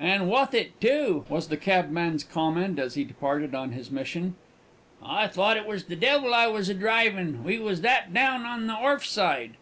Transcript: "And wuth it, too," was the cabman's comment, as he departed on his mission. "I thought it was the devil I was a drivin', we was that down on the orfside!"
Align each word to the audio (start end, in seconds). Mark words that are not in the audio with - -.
"And 0.00 0.30
wuth 0.30 0.54
it, 0.54 0.80
too," 0.80 1.26
was 1.28 1.48
the 1.48 1.58
cabman's 1.58 2.24
comment, 2.24 2.78
as 2.78 2.94
he 2.94 3.04
departed 3.04 3.54
on 3.54 3.72
his 3.72 3.90
mission. 3.90 4.34
"I 5.04 5.26
thought 5.26 5.58
it 5.58 5.66
was 5.66 5.84
the 5.84 5.96
devil 5.96 6.32
I 6.32 6.46
was 6.46 6.70
a 6.70 6.74
drivin', 6.74 7.44
we 7.44 7.58
was 7.58 7.82
that 7.82 8.14
down 8.14 8.46
on 8.46 8.68
the 8.68 8.74
orfside!" 8.74 9.56